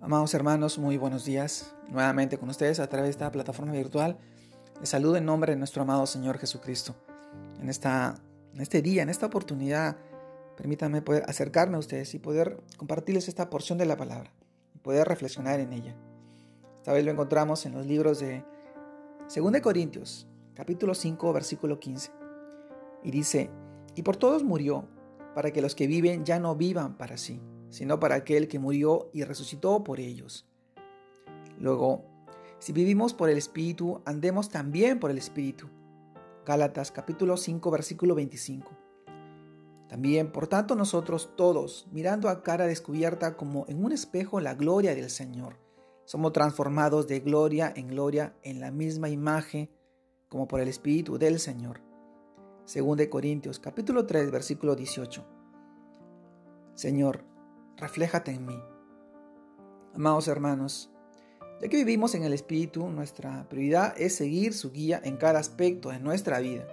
[0.00, 1.74] Amados hermanos, muy buenos días.
[1.88, 4.16] Nuevamente con ustedes a través de esta plataforma virtual.
[4.78, 6.94] Les saludo en nombre de nuestro amado Señor Jesucristo.
[7.60, 8.14] En, esta,
[8.54, 9.96] en este día, en esta oportunidad,
[10.56, 14.32] permítanme poder acercarme a ustedes y poder compartirles esta porción de la palabra
[14.72, 15.96] y poder reflexionar en ella.
[16.76, 18.44] Esta vez lo encontramos en los libros de
[19.34, 22.12] 2 Corintios, capítulo 5, versículo 15.
[23.02, 23.50] Y dice,
[23.96, 24.88] y por todos murió,
[25.34, 29.10] para que los que viven ya no vivan para sí sino para aquel que murió
[29.12, 30.46] y resucitó por ellos.
[31.58, 32.04] Luego,
[32.58, 35.68] si vivimos por el Espíritu, andemos también por el Espíritu.
[36.46, 38.70] Gálatas capítulo 5 versículo 25.
[39.88, 44.94] También, por tanto, nosotros todos, mirando a cara descubierta como en un espejo la gloria
[44.94, 45.56] del Señor,
[46.04, 49.70] somos transformados de gloria en gloria en la misma imagen
[50.28, 51.80] como por el Espíritu del Señor.
[52.64, 55.24] Según de Corintios capítulo 3 versículo 18.
[56.74, 57.24] Señor,
[57.78, 58.60] refléjate en mí.
[59.94, 60.90] Amados hermanos,
[61.60, 65.90] ya que vivimos en el Espíritu, nuestra prioridad es seguir su guía en cada aspecto
[65.90, 66.66] de nuestra vida.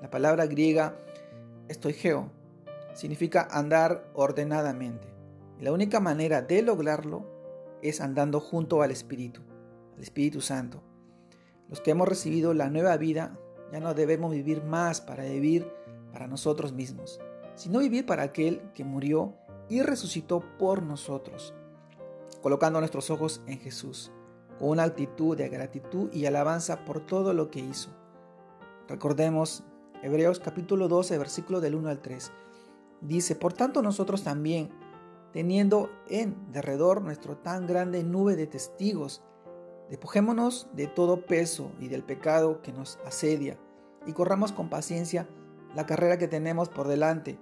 [0.00, 0.96] La palabra griega
[1.68, 2.30] estoigeo
[2.94, 5.08] significa andar ordenadamente.
[5.60, 7.24] La única manera de lograrlo
[7.82, 9.42] es andando junto al Espíritu,
[9.96, 10.82] al Espíritu Santo.
[11.68, 13.38] Los que hemos recibido la nueva vida
[13.72, 15.70] ya no debemos vivir más para vivir
[16.12, 17.20] para nosotros mismos,
[17.54, 19.34] sino vivir para aquel que murió
[19.70, 21.54] y resucitó por nosotros,
[22.42, 24.10] colocando nuestros ojos en Jesús,
[24.58, 27.90] con una actitud de gratitud y alabanza por todo lo que hizo.
[28.88, 29.62] Recordemos
[30.02, 32.32] Hebreos capítulo 12, versículo del 1 al 3.
[33.00, 34.70] Dice, por tanto nosotros también,
[35.32, 39.22] teniendo en derredor nuestro tan grande nube de testigos,
[39.88, 43.56] despojémonos de todo peso y del pecado que nos asedia,
[44.04, 45.28] y corramos con paciencia
[45.76, 47.38] la carrera que tenemos por delante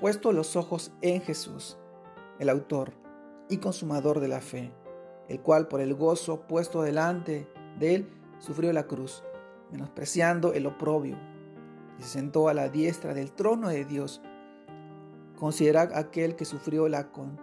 [0.00, 1.78] puesto los ojos en Jesús,
[2.38, 2.92] el autor
[3.48, 4.72] y consumador de la fe,
[5.28, 9.24] el cual por el gozo puesto delante de él sufrió la cruz,
[9.70, 11.16] menospreciando el oprobio,
[11.98, 14.20] y se sentó a la diestra del trono de Dios.
[15.38, 17.40] Considerad aquel que sufrió la con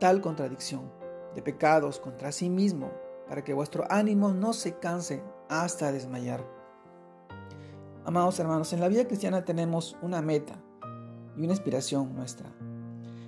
[0.00, 0.90] tal contradicción
[1.34, 2.90] de pecados contra sí mismo,
[3.28, 6.44] para que vuestro ánimo no se canse hasta desmayar.
[8.04, 10.58] Amados hermanos, en la vida cristiana tenemos una meta,
[11.38, 12.52] y una inspiración nuestra.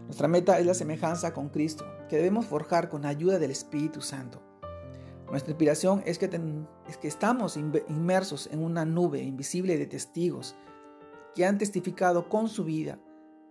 [0.05, 4.43] Nuestra meta es la semejanza con Cristo, que debemos forjar con ayuda del Espíritu Santo.
[5.31, 6.29] Nuestra inspiración es que,
[6.89, 10.57] es que estamos inmersos en una nube invisible de testigos
[11.37, 12.99] que han testificado con su vida,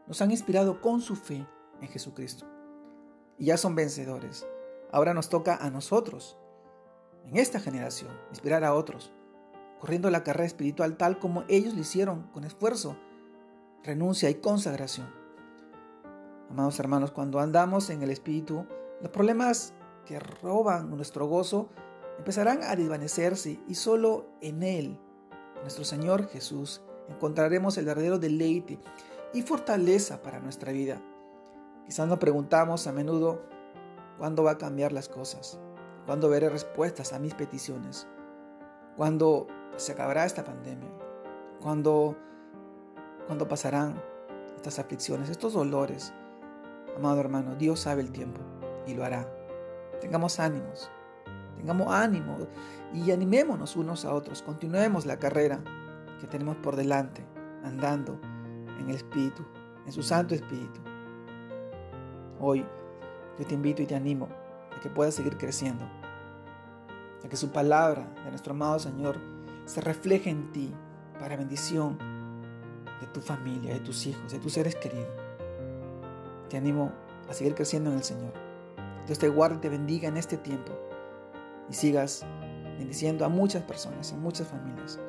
[0.06, 1.48] nos han inspirado con su fe
[1.82, 2.46] en Jesucristo.
[3.38, 4.46] Y ya son vencedores.
[4.92, 6.38] Ahora nos toca a nosotros,
[7.24, 9.14] en esta generación, inspirar a otros,
[9.80, 12.98] corriendo la carrera espiritual tal como ellos lo hicieron con esfuerzo
[13.84, 15.08] renuncia y consagración.
[16.50, 18.66] Amados hermanos, cuando andamos en el Espíritu,
[19.02, 19.74] los problemas
[20.06, 21.70] que roban nuestro gozo
[22.18, 25.00] empezarán a desvanecerse y solo en Él,
[25.62, 28.80] nuestro Señor Jesús, encontraremos el verdadero deleite
[29.34, 31.02] y fortaleza para nuestra vida.
[31.86, 33.42] Quizás nos preguntamos a menudo,
[34.18, 35.60] ¿cuándo va a cambiar las cosas?
[36.06, 38.08] ¿Cuándo veré respuestas a mis peticiones?
[38.98, 39.48] ¿Cuándo
[39.78, 40.90] se acabará esta pandemia?
[41.62, 42.18] ¿Cuándo
[43.30, 44.02] cuándo pasarán
[44.56, 46.12] estas aflicciones, estos dolores.
[46.98, 48.42] Amado hermano, Dios sabe el tiempo
[48.88, 49.32] y lo hará.
[50.02, 50.90] Tengamos ánimos,
[51.56, 52.40] tengamos ánimo
[52.92, 54.42] y animémonos unos a otros.
[54.42, 55.60] Continuemos la carrera
[56.20, 57.24] que tenemos por delante,
[57.64, 58.20] andando
[58.80, 59.46] en el Espíritu,
[59.86, 60.82] en su Santo Espíritu.
[62.40, 62.66] Hoy
[63.38, 64.28] yo te invito y te animo
[64.76, 65.86] a que puedas seguir creciendo,
[67.24, 69.20] a que su palabra de nuestro amado Señor
[69.66, 70.74] se refleje en ti
[71.20, 72.09] para bendición
[73.02, 75.08] de tu familia, de tus hijos, de tus seres queridos.
[76.50, 76.92] Te animo
[77.30, 78.34] a seguir creciendo en el Señor.
[79.06, 80.72] Dios te guarde y te bendiga en este tiempo
[81.70, 82.26] y sigas
[82.78, 85.00] bendiciendo a muchas personas, a muchas familias,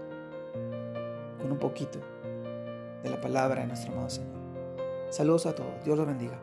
[1.40, 1.98] con un poquito
[3.02, 4.40] de la palabra de nuestro amado Señor.
[5.10, 5.84] Saludos a todos.
[5.84, 6.38] Dios los bendiga.